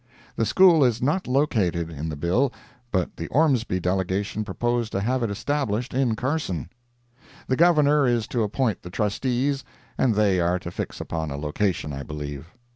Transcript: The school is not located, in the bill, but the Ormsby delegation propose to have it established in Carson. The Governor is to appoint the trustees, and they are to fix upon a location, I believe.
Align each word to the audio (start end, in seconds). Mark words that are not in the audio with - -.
The 0.35 0.47
school 0.47 0.83
is 0.83 0.99
not 0.99 1.27
located, 1.27 1.91
in 1.91 2.09
the 2.09 2.15
bill, 2.15 2.51
but 2.91 3.17
the 3.17 3.27
Ormsby 3.27 3.79
delegation 3.81 4.43
propose 4.43 4.89
to 4.89 4.99
have 4.99 5.21
it 5.21 5.29
established 5.29 5.93
in 5.93 6.15
Carson. 6.15 6.71
The 7.45 7.55
Governor 7.55 8.07
is 8.07 8.25
to 8.29 8.41
appoint 8.41 8.81
the 8.81 8.89
trustees, 8.89 9.63
and 9.99 10.15
they 10.15 10.39
are 10.39 10.57
to 10.57 10.71
fix 10.71 11.01
upon 11.01 11.29
a 11.29 11.37
location, 11.37 11.93
I 11.93 12.01
believe. 12.01 12.47